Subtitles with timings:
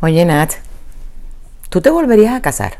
[0.00, 0.52] Oye, Nat,
[1.68, 2.78] ¿tú te volverías a casar?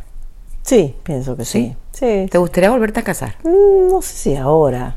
[0.63, 1.75] Sí, pienso que sí.
[1.93, 2.27] Sí.
[2.31, 3.35] ¿Te gustaría volverte a casar?
[3.43, 4.97] Mm, No sé si ahora.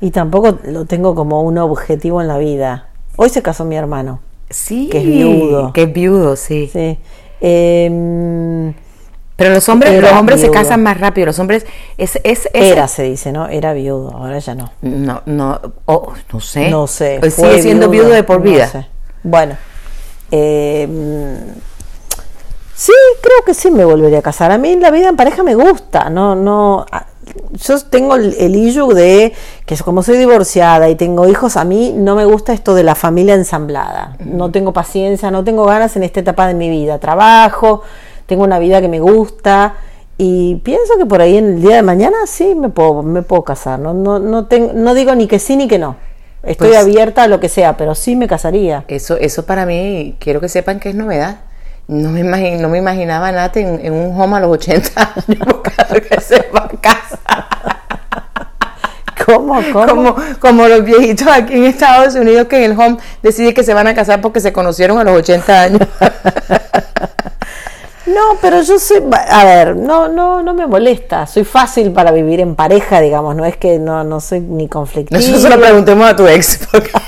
[0.00, 2.88] Y tampoco lo tengo como un objetivo en la vida.
[3.16, 4.20] Hoy se casó mi hermano.
[4.50, 4.88] Sí.
[4.90, 5.72] Que es viudo.
[5.72, 6.68] Que es viudo, sí.
[6.72, 6.98] Sí.
[7.40, 8.74] Em,
[9.36, 11.26] Pero los hombres, los hombres se casan más rápido.
[11.26, 11.64] Los hombres
[11.96, 13.48] es, es, es- era, se dice, ¿no?
[13.48, 14.70] Era viudo, ahora ya no.
[14.82, 16.70] No, no, oh, no sé.
[16.70, 17.18] No sé.
[17.20, 18.66] Fue sigue siendo viudo, de por no vida.
[18.68, 18.86] sé.
[19.22, 19.56] Bueno.
[20.30, 21.36] Em,
[22.74, 24.52] sí, creo que sí me volvería a casar.
[24.52, 26.10] A mí la vida en pareja me gusta.
[26.10, 26.86] No, no.
[27.52, 29.32] Yo tengo el, el issue de
[29.66, 32.94] que como soy divorciada y tengo hijos, a mí no me gusta esto de la
[32.94, 34.16] familia ensamblada.
[34.20, 36.98] No tengo paciencia, no tengo ganas en esta etapa de mi vida.
[36.98, 37.82] Trabajo,
[38.26, 39.74] tengo una vida que me gusta
[40.16, 43.42] y pienso que por ahí en el día de mañana sí me puedo, me puedo
[43.42, 43.80] casar.
[43.80, 45.96] No, no, no, tengo, no digo ni que sí ni que no.
[46.46, 48.84] Estoy Pues- abierta a lo que sea, pero sí me casaría.
[48.88, 51.36] Eso, eso para mí, quiero que sepan que es novedad.
[51.86, 55.38] No me, imagi- no me imaginaba nada en, en un home a los 80 años
[55.46, 57.46] buscando que se va a casar.
[59.26, 59.60] ¿Cómo?
[59.72, 59.86] ¿Cómo?
[59.86, 63.72] Como, como los viejitos aquí en Estados Unidos que en el home deciden que se
[63.74, 65.80] van a casar porque se conocieron a los 80 años.
[68.06, 71.26] No, pero yo soy, a ver, no, no, no me molesta.
[71.26, 73.34] Soy fácil para vivir en pareja, digamos.
[73.34, 75.18] No es que no, no soy ni conflictiva.
[75.18, 76.60] Nosotros se lo preguntemos a tu ex.
[76.70, 76.90] Porque,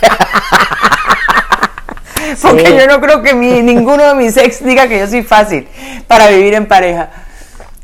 [2.43, 2.77] porque Sí.
[2.79, 5.69] yo no creo que mi- ninguno de mis ex diga que yo soy fácil
[6.07, 7.11] para vivir en pareja.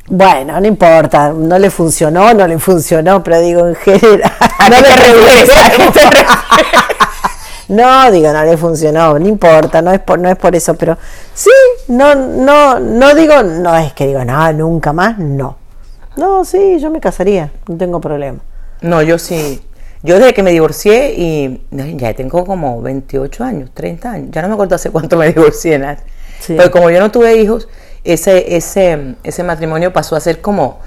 [0.09, 4.33] Bueno, no importa, no le funcionó, no le funcionó, pero digo en general.
[4.59, 5.51] ¿A no qué te refieres?
[5.57, 6.27] ¿A qué te refieres?
[7.73, 10.99] No, digo, no le funcionó, no importa, no es por, no es por eso, pero
[11.33, 11.51] sí,
[11.89, 15.57] no, no, no digo, no es que digo, no, nunca más, no.
[16.17, 18.41] No, sí, yo me casaría, no tengo problema.
[18.83, 19.63] No, yo sí.
[20.03, 24.29] Yo desde que me divorcié y ya tengo como 28 años, 30 años.
[24.33, 26.01] Ya no me acuerdo hace cuánto me divorcié, Nat.
[26.41, 26.55] Sí.
[26.57, 27.69] Pero como yo no tuve hijos,
[28.05, 30.81] ese, ese, ese matrimonio pasó a ser como,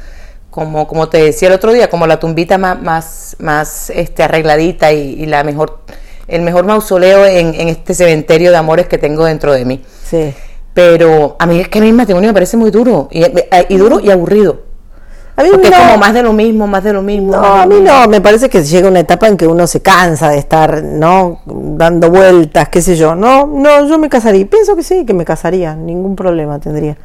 [0.52, 4.92] como, como te decía el otro día, como la tumbita más, más, más este, arregladita
[4.92, 5.80] y, y la mejor,
[6.28, 9.84] el mejor mausoleo en, en este cementerio de amores que tengo dentro de mí.
[10.04, 10.34] Sí.
[10.74, 13.24] Pero a mí es que el matrimonio me parece muy duro, y,
[13.70, 14.64] y duro y aburrido.
[15.38, 15.76] A mí Porque no.
[15.76, 17.34] es como más de lo mismo, más de lo mismo.
[17.34, 20.30] No, a mí no, me parece que llega una etapa en que uno se cansa
[20.30, 21.42] de estar, ¿no?
[21.46, 23.16] Dando vueltas, qué sé yo.
[23.16, 24.46] No, no, yo me casaría.
[24.46, 26.96] Pienso que sí, que me casaría, ningún problema tendría.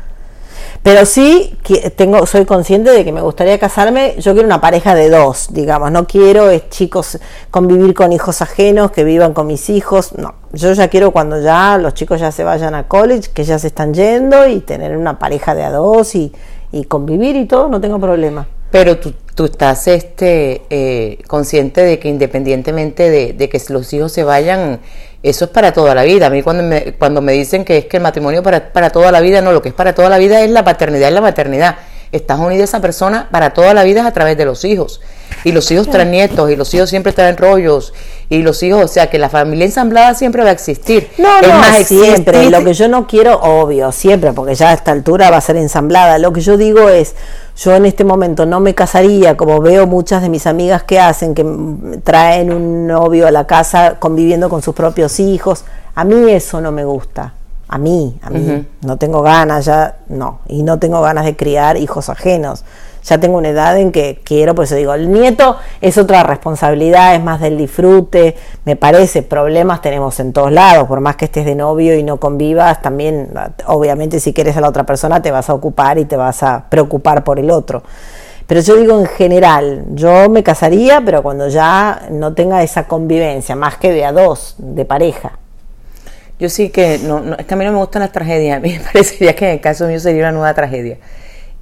[0.82, 4.14] Pero sí que tengo, soy consciente de que me gustaría casarme.
[4.18, 5.92] Yo quiero una pareja de dos, digamos.
[5.92, 7.18] No quiero es, chicos
[7.50, 10.14] convivir con hijos ajenos, que vivan con mis hijos.
[10.16, 13.58] No, yo ya quiero cuando ya los chicos ya se vayan a college, que ya
[13.58, 16.32] se están yendo y tener una pareja de a dos y,
[16.72, 18.46] y convivir y todo, no tengo problema.
[18.70, 24.12] Pero tú, tú estás este, eh, consciente de que independientemente de, de que los hijos
[24.12, 24.80] se vayan,
[25.22, 26.26] eso es para toda la vida.
[26.26, 29.12] A mí cuando me, cuando me dicen que es que el matrimonio para, para toda
[29.12, 31.20] la vida, no, lo que es para toda la vida es la paternidad y la
[31.20, 31.76] maternidad.
[32.12, 35.00] Estás unida a esa persona para toda la vida a través de los hijos.
[35.44, 37.94] Y los hijos traen nietos, y los hijos siempre traen rollos,
[38.28, 41.08] y los hijos, o sea que la familia ensamblada siempre va a existir.
[41.18, 42.50] No, Es no, más, siempre.
[42.50, 45.56] Lo que yo no quiero, obvio, siempre, porque ya a esta altura va a ser
[45.56, 46.18] ensamblada.
[46.18, 47.14] Lo que yo digo es,
[47.56, 51.34] yo en este momento no me casaría, como veo muchas de mis amigas que hacen,
[51.34, 51.44] que
[52.04, 55.64] traen un novio a la casa conviviendo con sus propios hijos.
[55.94, 57.34] A mí eso no me gusta.
[57.68, 58.66] A mí, a mí.
[58.82, 60.40] No tengo ganas ya, no.
[60.48, 62.64] Y no tengo ganas de criar hijos ajenos.
[63.02, 67.22] Ya tengo una edad en que quiero, pues digo, el nieto es otra responsabilidad, es
[67.22, 71.54] más del disfrute, me parece, problemas tenemos en todos lados, por más que estés de
[71.54, 73.30] novio y no convivas, también,
[73.66, 76.66] obviamente, si quieres a la otra persona, te vas a ocupar y te vas a
[76.68, 77.82] preocupar por el otro.
[78.50, 83.54] Pero yo digo en general, yo me casaría, pero cuando ya no tenga esa convivencia,
[83.54, 85.38] más que de a dos, de pareja.
[86.40, 88.60] Yo sí que, no, no, es que a mí no me gustan las tragedias, a
[88.60, 90.98] mí me parecería que en el caso mío sería una nueva tragedia.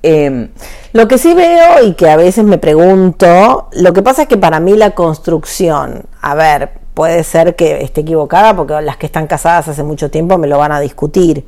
[0.02, 0.48] Eh,
[0.92, 4.36] Lo que sí veo y que a veces me pregunto, lo que pasa es que
[4.36, 9.26] para mí la construcción, a ver, puede ser que esté equivocada porque las que están
[9.26, 11.44] casadas hace mucho tiempo me lo van a discutir.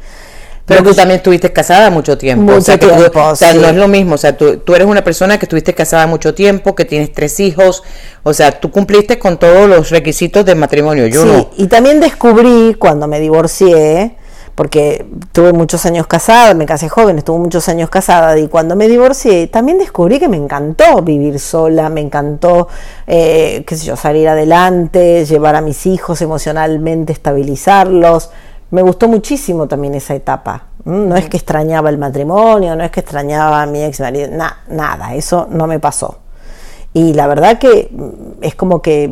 [0.67, 2.45] pero que tú también estuviste casada mucho tiempo.
[2.45, 3.59] Mucho o sea, que tú- tiempo, o sea, sí.
[3.59, 4.15] no es lo mismo.
[4.15, 7.41] O sea, tú, tú eres una persona que estuviste casada mucho tiempo, que tienes tres
[7.41, 7.83] hijos.
[8.23, 11.09] O sea, tú cumpliste con todos los requisitos del matrimonio.
[11.09, 11.51] Yo sí, no.
[11.57, 14.17] y también descubrí cuando me divorcié,
[14.61, 18.89] porque tuve muchos años casada, me casé joven, estuve muchos años casada, y cuando me
[18.89, 22.69] divorcié también descubrí que me encantó vivir sola, me encantó,
[23.07, 28.33] eh, qué sé yo, salir adelante, llevar a mis hijos emocionalmente, estabilizarlos.
[28.71, 30.67] Me gustó muchísimo también esa etapa.
[30.85, 34.59] No es que extrañaba el matrimonio, no es que extrañaba a mi ex marido, na-
[34.69, 36.19] nada, eso no me pasó.
[36.93, 37.91] Y la verdad que
[38.43, 39.11] es como que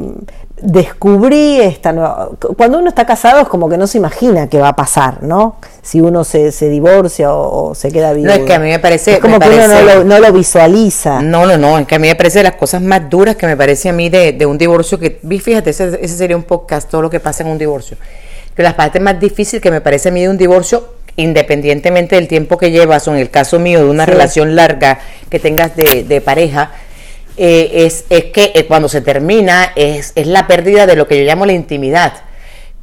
[0.60, 2.30] descubrí esta nueva...
[2.56, 5.56] Cuando uno está casado es como que no se imagina qué va a pasar, ¿no?
[5.82, 8.26] Si uno se, se divorcia o, se queda vivo.
[8.26, 9.14] No, es que a mí me parece...
[9.14, 11.22] Es como que uno no lo, no lo, visualiza.
[11.22, 13.46] No, no, no, es que a mí me parece de las cosas más duras que
[13.46, 16.90] me parece a mí de, de un divorcio, que fíjate, ese, ese, sería un podcast,
[16.90, 17.96] todo lo que pasa en un divorcio.
[18.54, 22.28] Pero las partes más difíciles que me parece a mí de un divorcio, independientemente del
[22.28, 24.10] tiempo que llevas, o en el caso mío de una sí.
[24.10, 24.98] relación larga
[25.30, 26.72] que tengas de, de pareja,
[27.38, 31.18] eh, es, es, que eh, cuando se termina es, es, la pérdida de lo que
[31.18, 32.14] yo llamo la intimidad,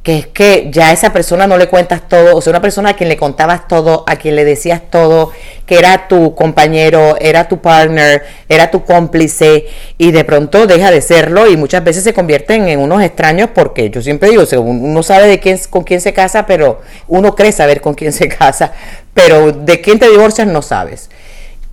[0.06, 2.90] que es que ya a esa persona no le cuentas todo, o sea, una persona
[2.90, 5.32] a quien le contabas todo, a quien le decías todo,
[5.66, 9.66] que era tu compañero, era tu partner, era tu cómplice,
[9.98, 13.90] y de pronto deja de serlo y muchas veces se convierten en unos extraños porque
[13.90, 17.80] yo siempre digo, uno sabe de quién, con quién se casa, pero uno cree saber
[17.80, 18.70] con quién se casa,
[19.12, 21.10] pero de quién te divorcias no sabes.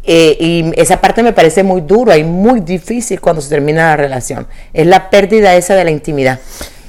[0.06, 3.98] Eh, y esa parte me parece muy dura y muy difícil cuando se termina la
[3.98, 4.48] relación.
[4.74, 6.40] Es la pérdida esa de la intimidad.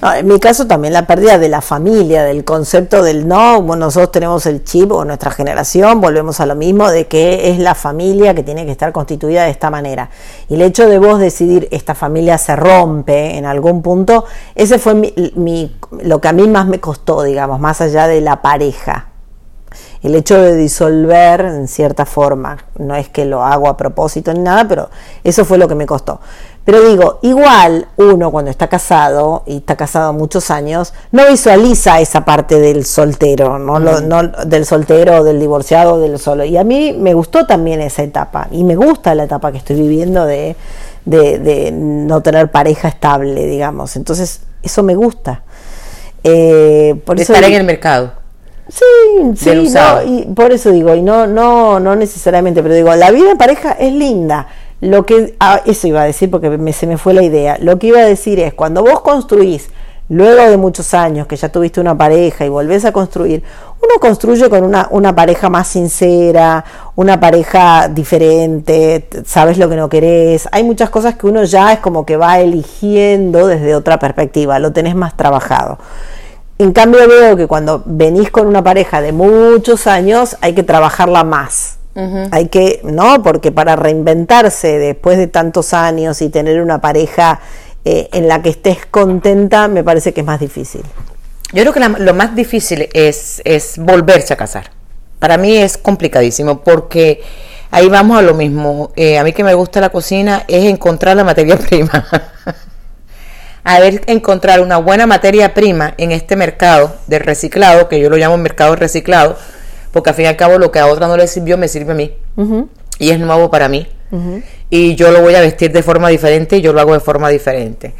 [0.02, 4.44] En mi caso también la pérdida de la familia, del concepto del no, nosotros tenemos
[4.44, 8.43] el chip o nuestra generación, volvemos a lo mismo, de que es la familia que
[8.43, 10.11] tiene que estar constituida de esta manera.
[10.50, 14.94] Y el hecho de vos decidir esta familia se rompe en algún punto, ese fue
[14.94, 19.13] mi, lo que a mí más me costó, digamos, más allá de la pareja
[20.04, 24.40] el hecho de disolver en cierta forma, no es que lo hago a propósito ni
[24.40, 24.90] nada, pero
[25.24, 26.20] eso fue lo que me costó.
[26.64, 32.24] Pero digo, igual uno cuando está casado, y está casado muchos años, no visualiza esa
[32.24, 36.44] parte del soltero, no, lo, no del soltero, del divorciado, del solo.
[36.44, 39.76] Y a mí me gustó también esa etapa, y me gusta la etapa que estoy
[39.76, 40.54] viviendo de,
[41.06, 43.96] de, de no tener pareja estable, digamos.
[43.96, 45.42] Entonces, eso me gusta.
[46.22, 48.24] Eh, por de eso estar en el mercado.
[48.69, 48.84] Sí,
[49.37, 53.31] sí, no, y por eso digo, y no, no, no necesariamente, pero digo, la vida
[53.31, 54.49] en pareja es linda.
[54.81, 57.58] Lo que, ah, eso iba a decir porque me, se me fue la idea.
[57.61, 59.69] Lo que iba a decir es, cuando vos construís,
[60.08, 63.43] luego de muchos años que ya tuviste una pareja y volvés a construir,
[63.82, 66.64] uno construye con una, una pareja más sincera,
[66.96, 70.49] una pareja diferente, sabes lo que no querés.
[70.52, 74.72] Hay muchas cosas que uno ya es como que va eligiendo desde otra perspectiva, lo
[74.72, 75.78] tenés más trabajado.
[76.58, 81.24] En cambio veo que cuando venís con una pareja de muchos años hay que trabajarla
[81.24, 81.76] más.
[81.94, 82.28] Uh -huh.
[82.30, 83.22] Hay que, ¿no?
[83.22, 87.40] Porque para reinventarse después de tantos años y tener una pareja
[87.84, 90.82] eh, en la que estés contenta, me parece que es más difícil.
[91.52, 94.70] Yo creo que la, lo más difícil es, es volverse a casar.
[95.18, 97.22] Para mí es complicadísimo porque
[97.70, 98.90] ahí vamos a lo mismo.
[98.96, 102.06] Eh, a mí que me gusta la cocina es encontrar la materia prima.
[103.64, 108.16] A ver encontrar una buena materia prima en este mercado de reciclado, que yo lo
[108.16, 109.37] llamo mercado reciclado,
[109.90, 111.93] porque al fin y al cabo lo que a otra no le sirvió me sirve
[111.93, 112.12] a mí.
[112.37, 112.69] Uh -huh.
[112.99, 113.88] Y es nuevo para mí.
[114.11, 114.43] Uh -huh.
[114.70, 117.28] Y yo lo voy a vestir de forma diferente y yo lo hago de forma
[117.31, 117.94] diferente.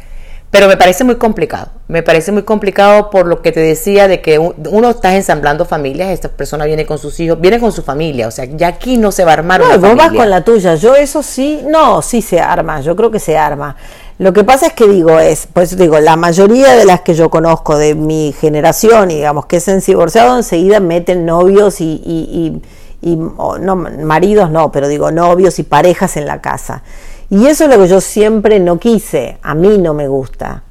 [0.51, 1.71] Pero me parece muy complicado.
[1.89, 6.11] Me parece muy complicado por lo que te decía de que uno está ensamblando familias,
[6.11, 9.11] esta persona viene con sus hijos, viene con su familia, o sea, ya aquí no
[9.11, 10.07] se va a armar no, una vos familia.
[10.07, 10.75] vas con la tuya.
[10.75, 13.75] Yo eso sí, no, sí se arma, yo creo que se arma.
[14.17, 17.29] Lo que pasa es que digo, es, pues digo, la mayoría de las que yo
[17.29, 22.61] conozco de mi generación, digamos, que se han divorciado, enseguida meten novios y, y,
[23.01, 26.81] y, y oh, no, maridos no, pero digo, novios y parejas en la casa.
[27.29, 30.63] Y eso es lo que yo siempre no quise, a mí no me gusta.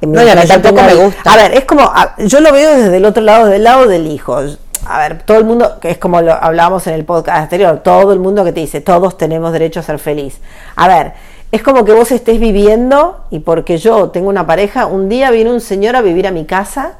[0.00, 1.30] No, y a mí tampoco me gusta.
[1.30, 4.40] A ver, es como, yo lo veo desde el otro lado, del lado del hijo.
[4.86, 8.12] A ver, todo el mundo, que es como lo hablábamos en el podcast anterior, todo
[8.12, 10.40] el mundo que te dice, todos tenemos derecho a ser feliz.
[10.76, 11.14] A ver,
[11.50, 15.50] es como que vos estés viviendo y porque yo tengo una pareja, un día viene
[15.50, 16.98] un señor a vivir a mi casa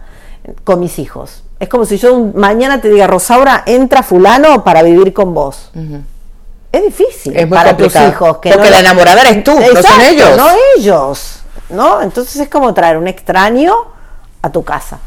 [0.65, 1.43] con mis hijos.
[1.61, 5.71] Es como si yo un, mañana te diga, Rosaura, entra fulano para vivir con vos.
[5.75, 6.01] Uh -huh.
[6.71, 8.07] Es difícil es muy para complicado.
[8.07, 8.39] tus hijos.
[8.39, 10.37] Que Porque no la enamorada eres tú, Exacto, no son ellos.
[10.37, 11.39] No ellos.
[11.71, 12.03] ¿no?
[12.03, 13.75] Entonces es como traer un extraño
[14.43, 14.99] a tu casa.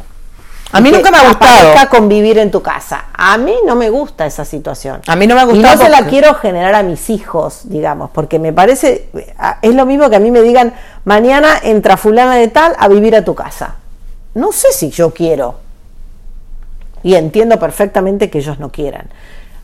[0.72, 3.06] A mí nunca me ha gustado convivir en tu casa.
[3.14, 5.02] A mí no me gusta esa situación.
[5.08, 5.74] A mí no me ha gustado.
[5.74, 9.10] Y no se la quiero generar a mis hijos, digamos, porque me parece
[9.62, 10.74] es lo mismo que a mí me digan
[11.04, 13.76] mañana entra fulana de tal a vivir a tu casa.
[14.34, 15.56] No sé si yo quiero.
[17.04, 19.10] Y entiendo perfectamente que ellos no quieran.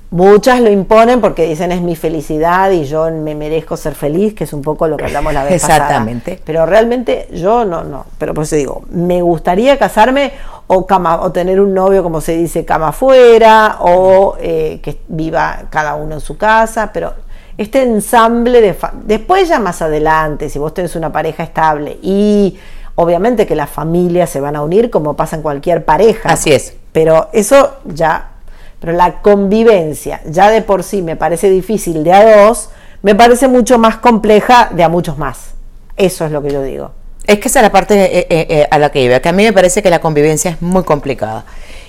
[0.10, 4.46] Muchas lo imponen porque dicen es mi felicidad y yo me merezco ser feliz, que
[4.46, 6.32] es un poco lo que hablamos la vez Exactamente.
[6.32, 6.44] pasada.
[6.46, 8.06] Pero realmente yo no, no.
[8.18, 10.32] Pero por eso digo, me gustaría casarme
[10.68, 15.64] o, cama, o tener un novio, como se dice, cama afuera, o eh, que viva
[15.70, 17.14] cada uno en su casa, pero
[17.58, 18.78] este ensamble de...
[19.04, 22.58] Después ya más adelante, si vos tenés una pareja estable y
[22.96, 26.30] obviamente que las familias se van a unir como pasa en cualquier pareja.
[26.30, 26.76] Así es.
[26.94, 28.37] Pero eso ya
[28.80, 32.70] pero la convivencia ya de por sí me parece difícil de a dos,
[33.02, 35.52] me parece mucho más compleja de a muchos más.
[35.96, 36.92] Eso es lo que yo digo.
[37.26, 39.34] Es que esa es la parte eh, eh, eh, a la que iba, que a
[39.34, 41.44] mí me parece que la convivencia es muy complicada.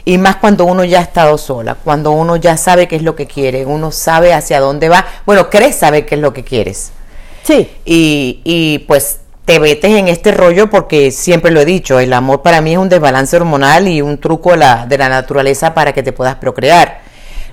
[0.04, 3.14] Y más cuando uno ya ha estado sola, cuando uno ya sabe qué es lo
[3.14, 5.06] que quiere, uno sabe hacia dónde va.
[5.26, 6.90] Bueno, crees saber qué es lo que quieres.
[7.44, 7.70] Sí.
[7.84, 12.42] Y, y pues te metes en este rollo porque siempre lo he dicho, el amor
[12.42, 15.94] para mí es un desbalance hormonal y un truco de la, de la naturaleza para
[15.94, 17.00] que te puedas procrear.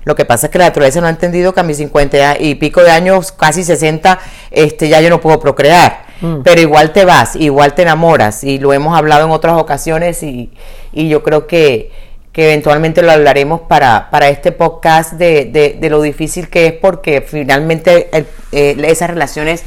[0.03, 2.55] Lo que pasa es que la naturaleza no ha entendido que a mis 50 y
[2.55, 4.19] pico de años, casi 60,
[4.51, 6.07] este, ya yo no puedo procrear.
[6.19, 6.41] Mm.
[6.43, 8.43] Pero igual te vas, igual te enamoras.
[8.43, 10.51] Y lo hemos hablado en otras ocasiones y,
[10.91, 11.93] y yo creo que,
[12.33, 16.73] que eventualmente lo hablaremos para, para este podcast de, de, de lo difícil que es
[16.73, 19.63] porque finalmente el, eh, esas relaciones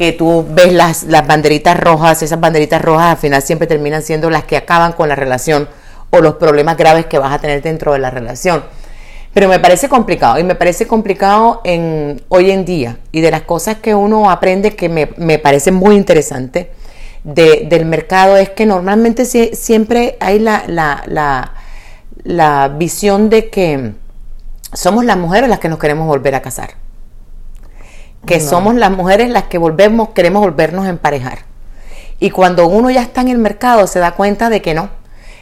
[0.00, 4.30] que tú ves las, las banderitas rojas, esas banderitas rojas al final siempre terminan siendo
[4.30, 5.68] las que acaban con la relación
[6.08, 8.64] o los problemas graves que vas a tener dentro de la relación.
[9.34, 13.42] Pero me parece complicado y me parece complicado en, hoy en día y de las
[13.42, 16.70] cosas que uno aprende que me, me parece muy interesante
[17.22, 21.52] de, del mercado es que normalmente siempre hay la, la, la,
[22.24, 23.92] la visión de que
[24.72, 26.70] somos las mujeres las que nos queremos volver a casar.
[28.26, 31.50] Que somos las mujeres las que volvemos, queremos volvernos a emparejar.
[32.18, 34.90] Y cuando uno ya está en el mercado se da cuenta de que no,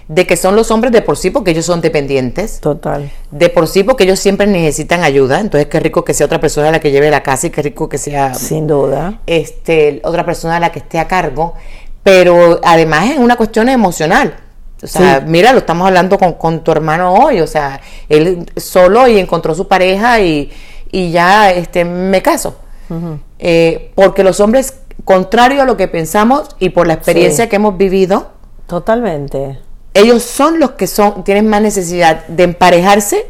[0.08, 2.60] de que son los hombres de por sí porque ellos son dependientes.
[2.60, 3.10] Total.
[3.30, 5.40] De por sí porque ellos siempre necesitan ayuda.
[5.40, 7.88] Entonces qué rico que sea otra persona la que lleve la casa y qué rico
[7.88, 8.32] que sea...
[8.34, 9.20] Sin duda.
[9.26, 11.54] Este, otra persona la que esté a cargo.
[12.02, 14.34] Pero además es una cuestión emocional.
[14.82, 17.40] O sea, mira, lo estamos hablando con, con, tu hermano hoy.
[17.40, 20.50] O sea, él solo y encontró su pareja y,
[20.90, 22.56] y ya este, me caso.
[22.90, 23.18] Uh -huh.
[23.38, 27.50] eh, porque los hombres, contrario a lo que pensamos y por la experiencia sí.
[27.50, 28.28] que hemos vivido,
[28.66, 29.58] totalmente
[29.98, 33.26] ellos son los que son, tienen más necesidad de emparejarse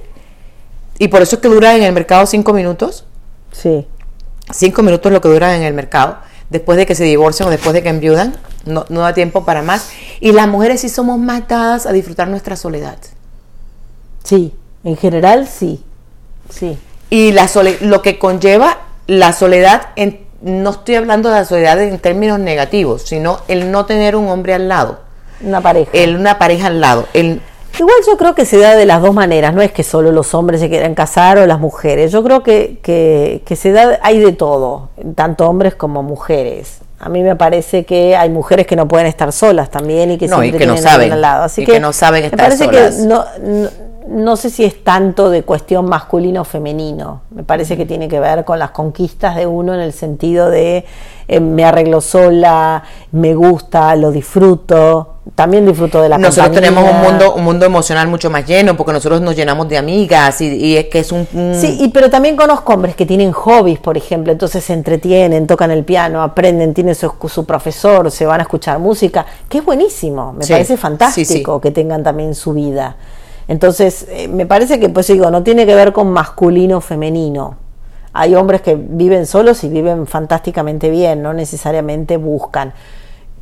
[0.99, 3.05] y por eso es que duran en el mercado cinco minutos.
[3.53, 3.87] Sí.
[4.53, 6.19] Cinco minutos es lo que duran en el mercado.
[6.51, 8.35] Después de que se divorcian o después de que enviudan,
[8.65, 9.91] no, no da tiempo para más.
[10.21, 12.99] Y las mujeres sí somos más dadas a disfrutar nuestra soledad.
[14.25, 15.85] Sí, en general sí.
[16.51, 16.79] Sí.
[17.11, 21.83] Y la sole lo que conlleva la soledad, en, no estoy hablando de la soledad
[21.83, 25.09] en términos negativos, sino el no tener un hombre al lado
[25.41, 25.91] una pareja.
[25.93, 27.07] El, una pareja al lado.
[27.13, 27.41] El,
[27.79, 30.35] Igual yo creo que se da de las dos maneras, no es que solo los
[30.35, 34.19] hombres se quieran casar o las mujeres, yo creo que, que, que se da, hay
[34.19, 36.79] de todo, tanto hombres como mujeres.
[36.99, 40.27] A mí me parece que hay mujeres que no pueden estar solas también y que
[40.27, 41.45] no, siempre y que tienen no saben, al lado.
[41.45, 42.97] Así y que, que no saben estar me parece solas.
[42.97, 43.69] que no, no,
[44.09, 47.23] no, sé si es tanto de cuestión masculino o femenino.
[47.31, 50.85] Me parece que tiene que ver con las conquistas de uno en el sentido de
[51.29, 55.15] eh, me arreglo sola, me gusta, lo disfruto.
[55.35, 56.71] También disfruto de la Nosotros compañía.
[56.71, 60.41] tenemos un mundo, un mundo emocional mucho más lleno porque nosotros nos llenamos de amigas
[60.41, 63.33] y, y es que es un, un, Sí, y, pero también conozco hombres que tienen
[63.33, 68.25] hobbies, por ejemplo, entonces se entretienen, tocan el piano, aprenden, tienen su, su profesor, se
[68.25, 71.61] van a escuchar música, que es buenísimo, me Sí, parece fantástico sí, sí.
[71.63, 72.97] que tengan también su vida.
[73.49, 77.57] Entonces, eh, me parece que, pues digo, no tiene que ver con masculino o femenino.
[78.13, 82.75] Hay hombres que viven solos y viven fantásticamente bien, no necesariamente buscan.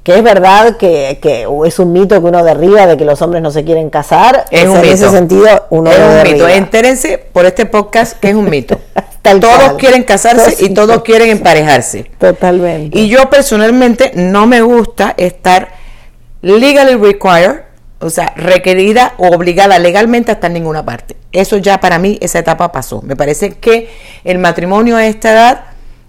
[0.03, 3.43] Que es verdad que, que es un mito que uno derriba de que los hombres
[3.43, 4.45] no se quieren casar.
[4.53, 6.47] Es un en ese sentido, uno es lo un derriba.
[6.47, 6.49] mito.
[6.49, 8.79] Entérense por este podcast que es un mito.
[9.23, 9.77] Tal todos cual.
[9.77, 12.09] quieren casarse y todos quieren emparejarse.
[12.19, 12.97] Totalmente.
[12.97, 15.71] Y yo personalmente no me gusta estar
[16.43, 17.63] legally required,
[18.01, 21.17] o sea, requerida o obligada legalmente a estar en ninguna parte.
[21.33, 23.03] Eso ya para mí, esa etapa pasó.
[23.03, 23.91] Me parece que
[24.25, 25.65] el matrimonio a esta edad,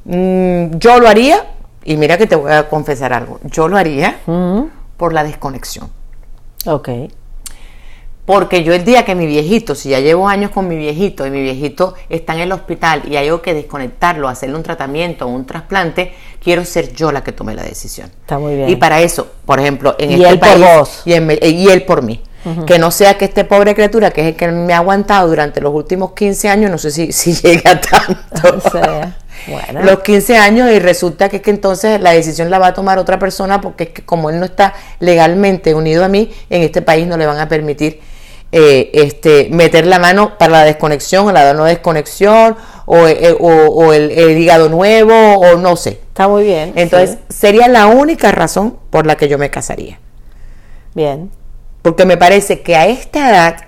[0.06, 1.46] mmm, yo lo haría,
[1.84, 4.17] y mira que te voy a confesar algo, yo lo haría
[4.98, 5.89] por la desconexión.
[6.65, 6.89] Ok.
[8.27, 11.31] Porque yo el día que mi viejito, si ya llevo años con mi viejito y
[11.31, 15.46] mi viejito está en el hospital y hay que desconectarlo, hacerle un tratamiento o un
[15.46, 18.12] trasplante, quiero ser yo la que tome la decisión.
[18.19, 18.67] Está muy bien.
[18.67, 21.01] Y para eso, por ejemplo, en Y este él por país vos.
[21.05, 22.22] Y, en- y él por mí.
[22.65, 25.62] Que no sea que este pobre criatura, que es el que me ha aguantado durante
[25.62, 28.60] los últimos 15 años, no sé si, si llega tanto.
[28.72, 29.51] Sí.
[29.51, 29.84] Bueno.
[29.84, 33.00] Los 15 años y resulta que, es que entonces la decisión la va a tomar
[33.00, 36.81] otra persona porque es que como él no está legalmente unido a mí, en este
[36.81, 38.01] país no le van a permitir
[38.59, 43.47] eh, este, meter la mano para la desconexión o la no desconexión o, eh, o,
[43.49, 45.99] o el, el hígado nuevo o no sé.
[46.07, 46.73] Está muy bien.
[46.75, 47.37] Entonces sí.
[47.37, 49.99] sería la única razón por la que yo me casaría.
[50.95, 51.29] Bien.
[51.83, 53.66] Porque me parece que a esta edad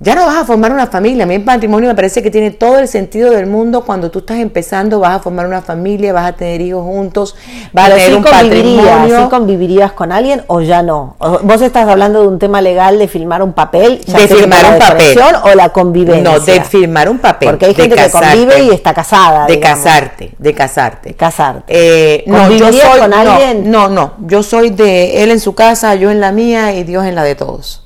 [0.00, 1.24] ya no vas a formar una familia.
[1.24, 3.82] A mí el matrimonio me parece que tiene todo el sentido del mundo.
[3.84, 7.34] Cuando tú estás empezando, vas a formar una familia, vas a tener hijos juntos,
[7.72, 9.22] vas a tener un patrimonio.
[9.24, 11.16] ¿Sí convivirías con alguien o ya no?
[11.42, 15.18] Vos estás hablando de un tema legal de firmar un papel, de firmar un papel
[15.42, 16.22] o la convivencia.
[16.22, 17.48] No, de firmar un papel.
[17.48, 19.46] Porque hay gente que convive y está casada.
[19.46, 21.14] De casarte, de casarte.
[21.14, 21.64] Casarte.
[21.66, 23.68] Eh, no, yo soy con alguien.
[23.68, 27.04] No, no, yo soy de él en su casa, yo en la mía y Dios
[27.04, 27.82] en la de todos.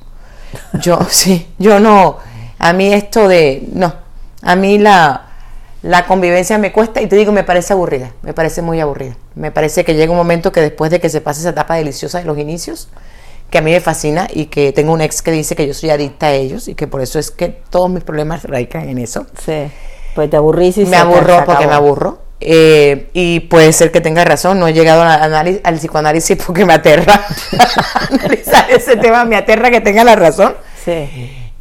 [0.81, 2.19] Yo, sí, yo no,
[2.59, 3.95] a mí esto de, no,
[4.43, 5.27] a mí la,
[5.83, 9.17] la convivencia me cuesta y te digo, me parece aburrida, me parece muy aburrida.
[9.35, 12.19] Me parece que llega un momento que después de que se pase esa etapa deliciosa
[12.19, 12.89] de los inicios,
[13.51, 15.91] que a mí me fascina y que tengo un ex que dice que yo soy
[15.91, 19.27] adicta a ellos y que por eso es que todos mis problemas radican en eso.
[19.45, 19.71] Sí,
[20.15, 22.19] pues te aburrís y Me aburro porque me aburro.
[22.45, 27.25] Eh, y puede ser que tenga razón, no he llegado al psicoanálisis porque me aterra
[28.11, 30.55] analizar ese tema, me aterra que tenga la razón.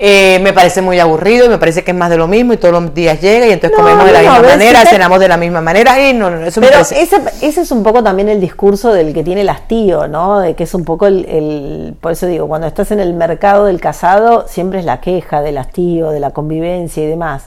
[0.03, 2.57] Eh, me parece muy aburrido y me parece que es más de lo mismo y
[2.57, 5.61] todos los días llega y entonces comemos de la misma manera, cenamos de la misma
[5.61, 9.23] manera y no, eso Pero ese, ese, es un poco también el discurso del que
[9.23, 10.39] tiene el hastío, ¿no?
[10.39, 13.65] De que es un poco el, el, por eso digo, cuando estás en el mercado
[13.65, 17.43] del casado siempre es la queja del hastío, de la convivencia y demás.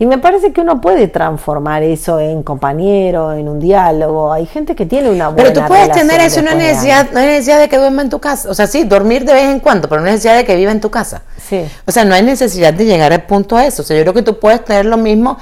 [0.00, 4.32] Y me parece que uno puede transformar eso en compañero, en un diálogo.
[4.32, 7.26] Hay gente que tiene una buena Pero tú puedes tener eso, una necesidad, no hay
[7.26, 8.48] necesidad de que duerma en tu casa.
[8.48, 10.70] O sea, sí, dormir de vez en cuando, pero no hay necesidad de que viva
[10.70, 11.22] en tu casa.
[11.36, 11.66] Sí.
[11.84, 13.82] O sea, no hay necesidad de llegar al punto a eso.
[13.82, 15.36] O sea, yo creo que tú puedes tener lo mismo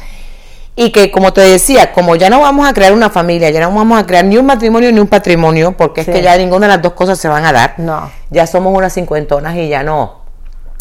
[0.75, 3.75] y que, como te decía, como ya no vamos a crear una familia, ya no
[3.75, 6.73] vamos a crear ni un matrimonio ni un patrimonio, porque es que ya ninguna de
[6.75, 7.75] las dos cosas se van a dar.
[7.77, 8.11] No.
[8.31, 10.21] Ya somos unas cincuentonas y ya no.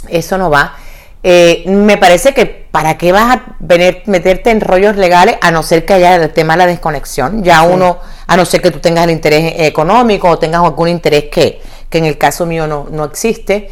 [0.08, 0.76] Eso no va.
[1.24, 5.64] Eh, me parece que para qué vas a venir, meterte en rollos legales a no
[5.64, 7.44] ser que haya el tema de la desconexión.
[7.44, 11.26] Ya uno, a no ser que tú tengas el interés económico o tengas algún interés
[11.32, 13.72] que, que en el caso mío no, no existe.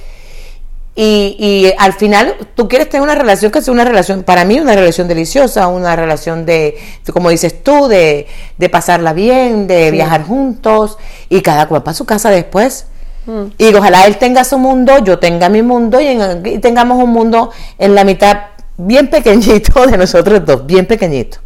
[0.96, 4.60] Y, y, al final tú quieres tener una relación que sea una relación, para mí
[4.60, 6.78] una relación deliciosa, una relación de,
[7.12, 8.28] como dices tú, de,
[8.60, 12.86] de pasarla bien, de viajar juntos y cada cual para su casa después.
[13.58, 17.96] Y ojalá él tenga su mundo, yo tenga mi mundo y, tengamos un mundo en
[17.96, 18.38] la mitad
[18.78, 21.38] bien pequeñito de nosotros dos, bien pequeñito.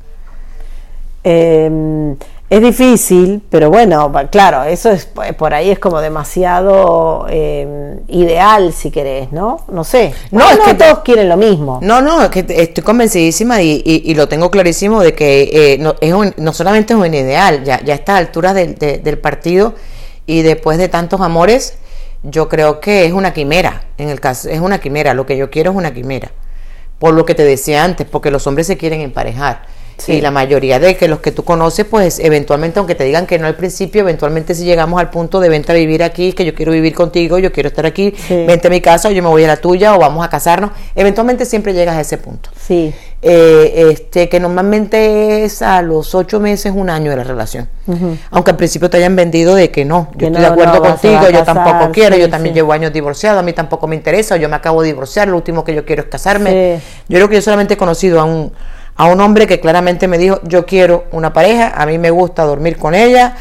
[1.23, 2.15] Em,
[2.49, 5.05] es difícil, pero bueno, claro, eso es
[5.37, 9.65] por ahí es como demasiado em, ideal, si querés, ¿no?
[9.67, 10.13] No sé.
[10.31, 11.79] No, es que todos quieren lo mismo.
[11.81, 16.37] No, no, es que estoy convencidísima y, lo tengo clarísimo de que eh, no, es
[16.37, 19.75] no solamente es un ideal, ya, ya a estas alturas del partido
[20.27, 21.77] y después de tantos amores,
[22.21, 25.49] yo creo que es una quimera, en el caso, es una quimera, lo que yo
[25.49, 26.31] quiero es una quimera,
[26.99, 29.65] por lo que te decía antes, porque los hombres se quieren emparejar.
[30.07, 33.39] Y la mayoría de que los que tú conoces, pues eventualmente, aunque te digan que
[33.39, 36.53] no al principio, eventualmente si llegamos al punto de vente a vivir aquí, que yo
[36.53, 39.43] quiero vivir contigo, yo quiero estar aquí, vente a mi casa o yo me voy
[39.43, 42.49] a la tuya o vamos a casarnos, eventualmente siempre llegas a ese punto.
[42.59, 42.93] Sí.
[43.23, 47.67] Eh, este, que normalmente es a los ocho meses, un año de la relación.
[48.29, 51.43] Aunque al principio te hayan vendido de que no, yo estoy de acuerdo contigo, yo
[51.43, 54.81] tampoco quiero, yo también llevo años divorciado, a mí tampoco me interesa, yo me acabo
[54.81, 56.79] de divorciar, lo último que yo quiero es casarme.
[57.07, 58.51] Yo creo que yo solamente he conocido a un
[58.97, 62.43] a un hombre que claramente me dijo, yo quiero una pareja, a mí me gusta
[62.43, 63.35] dormir con ella,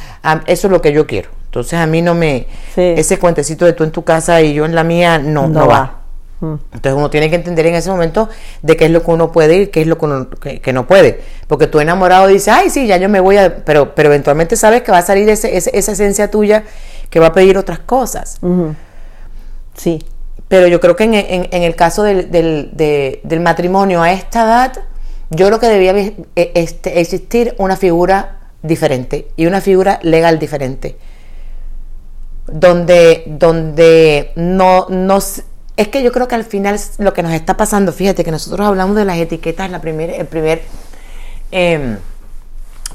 [0.47, 1.31] eso es lo que yo quiero.
[1.47, 4.75] Entonces a mí no me, ese cuentecito de tú en tu casa y yo en
[4.75, 6.01] la mía, no, no, va.
[6.41, 6.57] Mm.
[6.75, 8.29] Entonces uno tiene que entender en ese momento
[8.61, 10.87] de qué es lo que uno puede y qué es lo que, uno, que, no
[10.87, 11.23] puede.
[11.49, 13.65] Porque tú enamorado dices, ay, sí, ya yo me voy a...
[13.65, 16.65] Pero, pero eventualmente sabes que va a salir ese, esa esencia tuya
[17.09, 18.39] que va a pedir otras cosas.
[19.75, 20.05] Sí.
[20.49, 22.71] Pero yo creo que en, en, el caso del, del,
[23.23, 24.73] del matrimonio a esta edad
[25.31, 30.97] yo creo que debía e, este, existir una figura diferente y una figura legal diferente.
[32.47, 35.43] Donde, donde no, nos
[35.77, 38.67] es que yo creo que al final lo que nos está pasando, fíjate que nosotros
[38.67, 40.63] hablamos de las etiquetas en la primer, el primer
[41.51, 41.99] em,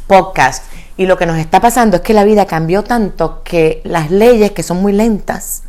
[0.08, 0.64] podcast
[0.98, 4.52] y lo que nos está pasando es que la vida cambió tanto que las leyes
[4.52, 5.64] que son muy lentas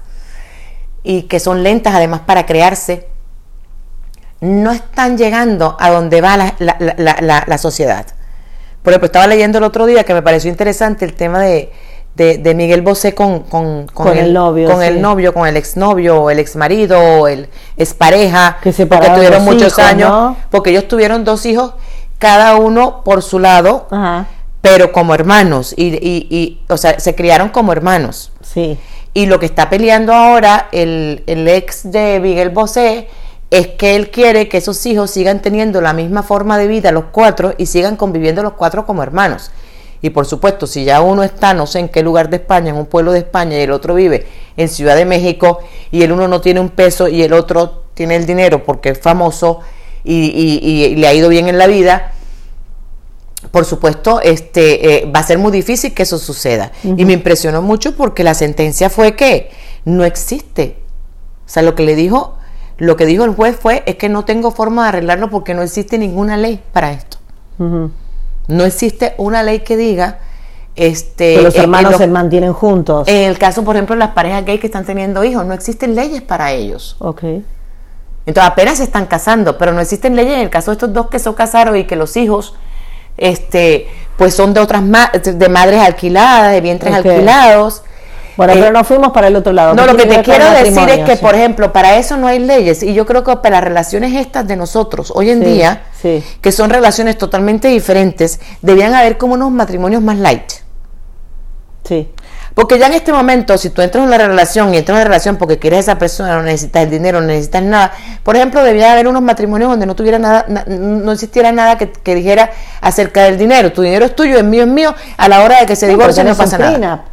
[1.03, 3.09] y que son lentas además para crearse,
[4.42, 8.05] no están llegando a donde va la, la, la, sociedad.
[8.83, 11.70] Por ejemplo, estaba leyendo el otro día que me pareció interesante el tema de,
[12.16, 14.68] de, Miguel Bosé con, con, con, el, novio.
[14.68, 19.78] Con el novio, con el exnovio, el exmarido, el expareja, que se porque tuvieron muchos
[19.78, 21.74] años, porque ellos tuvieron dos hijos,
[22.18, 23.87] cada uno por su lado,
[24.61, 28.33] pero como hermanos, y, y, y, o sea, se criaron como hermanos.
[28.42, 28.76] Sí.
[29.14, 33.09] Y lo que está peleando ahora el, el ex de Miguel Bosé
[33.53, 37.05] es que él quiere que esos hijos sigan teniendo la misma forma de vida los
[37.12, 39.51] cuatro y sigan conviviendo los cuatro como hermanos.
[40.01, 42.77] Y por supuesto, si ya uno está, no sé en qué lugar de España, en
[42.77, 45.59] un pueblo de España, y el otro vive en Ciudad de México,
[45.91, 48.99] y el uno no tiene un peso y el otro tiene el dinero porque es
[48.99, 49.61] famoso
[50.03, 52.15] y, le ha ido bien en la vida,
[53.51, 56.73] por supuesto, este, eh, va a ser muy difícil que eso suceda.
[56.83, 59.51] Y me impresionó mucho porque la sentencia fue que
[59.85, 60.79] no existe.
[61.45, 62.38] O sea, lo que le dijo,
[62.83, 65.62] lo que dijo el juez fue es que no tengo forma de arreglarlo porque no
[65.62, 67.16] existe ninguna ley para esto.
[68.49, 70.18] No existe una ley que diga
[70.75, 73.07] este, que los hermanos se mantienen juntos.
[73.07, 75.95] En el caso, por ejemplo, de las parejas gays que están teniendo hijos, no existen
[75.95, 76.97] leyes para ellos.
[76.99, 77.23] Ok.
[78.27, 81.09] Entonces apenas se están casando, pero no existen leyes en el caso de estos dos
[81.09, 82.57] que son casados y que los hijos,
[83.16, 87.85] este, pues son de otras de madres alquiladas, de vientres alquilados.
[88.37, 89.75] Bueno, pero eh, no fuimos para el otro lado.
[89.75, 92.83] No, lo que te quiero decir es que, por ejemplo, para eso no hay leyes.
[92.83, 95.83] Y yo creo que para las relaciones estas de nosotros, hoy en día,
[96.40, 100.51] que son relaciones totalmente diferentes, debían haber como unos matrimonios más light.
[101.85, 102.09] Sí.
[102.55, 105.05] Porque ya en este momento, si tú entras en una relación y entras en una
[105.05, 107.92] relación porque quieres a esa persona, no necesitas el dinero, no necesitas nada.
[108.23, 112.51] Por ejemplo, debía haber unos matrimonios donde no tuviera nada, no existiera nada que, dijera
[112.81, 113.73] acerca del dinero.
[113.73, 114.95] Tu dinero es tuyo, el mío es mío.
[115.16, 117.05] A la hora de que se divorcie no pasa nada.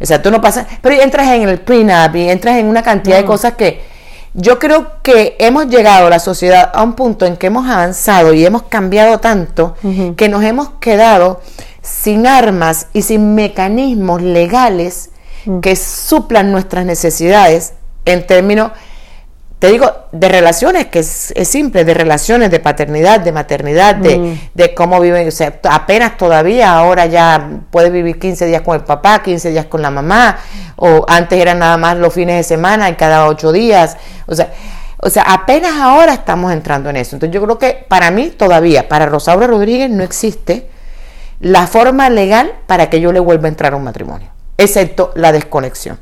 [0.00, 0.66] Exacto, no pasa.
[0.80, 3.80] Pero entras en el prenup y entras en una cantidad de cosas que
[4.34, 8.44] yo creo que hemos llegado la sociedad a un punto en que hemos avanzado y
[8.44, 9.74] hemos cambiado tanto
[10.16, 11.40] que nos hemos quedado
[11.82, 15.10] sin armas y sin mecanismos legales
[15.46, 15.60] mm.
[15.60, 17.72] que suplan nuestras necesidades
[18.04, 18.72] en términos,
[19.58, 24.38] te digo, de relaciones, que es, simple, de relaciones, de paternidad, de maternidad, de, mm.
[24.54, 28.84] de, cómo viven, o sea, apenas todavía ahora ya puedes vivir 15 días con el
[28.84, 30.38] papá, 15 días con la mamá,
[30.76, 34.52] o antes eran nada más los fines de semana y cada ocho días, o sea,
[35.00, 37.14] o sea, apenas ahora estamos entrando en eso.
[37.16, 40.68] Entonces yo creo que para mí todavía, para Rosaura Rodríguez no existe
[41.40, 45.30] la forma legal para que yo le vuelva a entrar a un matrimonio, excepto la
[45.30, 46.00] desconexión.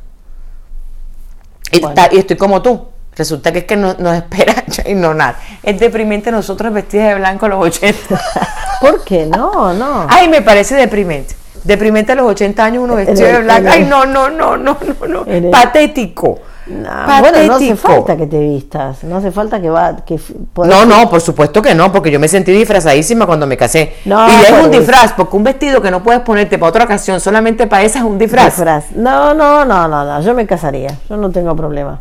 [1.72, 1.82] Y,
[2.18, 2.88] estoy como tú.
[3.16, 5.38] Resulta que es que nos no espera y no nada.
[5.62, 8.20] Es deprimente nosotros vestidas de blanco a los 80.
[8.80, 9.26] ¿Por qué?
[9.26, 10.06] No, no.
[10.08, 11.34] Ay, me parece deprimente.
[11.64, 13.68] Deprimente a los 80 años uno vestido de blanco.
[13.72, 15.50] Ay, no, no, no, no, no, no.
[15.50, 16.38] Patético.
[16.66, 20.18] No, bueno, no hace falta que te vistas, no hace falta que va que
[20.64, 23.94] No, no, por supuesto que no, porque yo me sentí disfrazadísima cuando me casé.
[24.04, 27.68] y es un disfraz, porque un vestido que no puedes ponerte para otra ocasión, solamente
[27.68, 28.58] para esa es un disfraz.
[28.96, 32.00] No, no, no, no, no, yo me casaría, yo no tengo problema.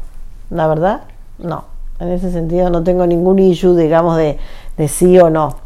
[0.49, 1.01] La verdad,
[1.39, 1.65] no.
[1.99, 4.38] En ese sentido no tengo ningún issue, digamos, de,
[4.77, 5.58] de sí o no.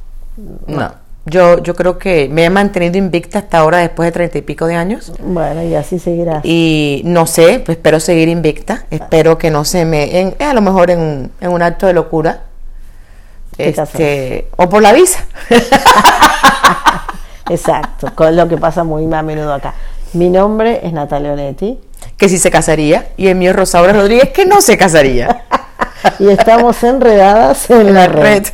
[0.68, 1.10] no.
[1.26, 4.66] Yo, yo creo que me he mantenido invicta hasta ahora después de treinta y pico
[4.66, 5.12] de años.
[5.22, 6.44] Bueno, y así seguirás.
[6.44, 8.86] Y no sé, pues espero seguir invicta.
[8.90, 10.20] Espero que no se me.
[10.20, 12.44] En, a lo mejor en, en un acto de locura.
[13.58, 15.26] Este, o por la visa.
[17.50, 19.74] Exacto, con lo que pasa muy a menudo acá.
[20.14, 21.80] Mi nombre es Natalia Onetti.
[22.20, 23.08] Que si se casaría.
[23.18, 25.46] Y el mío Rosaura Rodríguez, que no se casaría.
[26.20, 28.46] y estamos enredadas en la red.